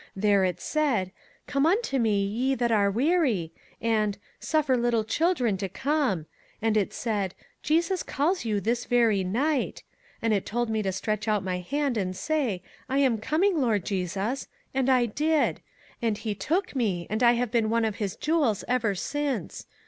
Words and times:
There 0.15 0.43
it 0.43 0.59
said,' 0.59 1.11
Come 1.45 1.67
unto 1.67 1.99
me, 1.99 2.25
ye 2.25 2.55
that 2.55 2.71
are 2.71 2.89
weary/ 2.89 3.51
and' 3.79 4.17
Suf 4.49 4.65
fer 4.65 4.75
little 4.75 5.03
children 5.03 5.57
to 5.57 5.69
come;' 5.69 6.25
and 6.59 6.75
it 6.75 6.91
said,' 6.91 7.35
Jesus 7.61 8.01
calls 8.01 8.43
you 8.43 8.59
this 8.59 8.85
very 8.85 9.23
night;' 9.23 9.83
and 10.23 10.33
it 10.33 10.43
told 10.43 10.71
me 10.71 10.81
to 10.81 10.91
stretch 10.91 11.27
out 11.27 11.43
my 11.43 11.59
hand 11.59 11.97
and 11.97 12.15
say,' 12.15 12.63
I 12.89 12.97
am 12.97 13.19
coming, 13.19 13.61
Lord 13.61 13.85
Jesus,' 13.85 14.47
and 14.73 14.89
I 14.89 15.05
did; 15.05 15.61
and 16.01 16.17
he 16.17 16.33
took 16.33 16.75
me, 16.75 17.05
and 17.07 17.21
I 17.21 17.33
have 17.33 17.51
been 17.51 17.69
one 17.69 17.85
of 17.85 17.97
his 17.97 18.15
jewels 18.15 18.63
ever 18.67 18.95
since. 18.95 19.67